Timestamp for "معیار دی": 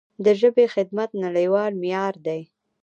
1.81-2.41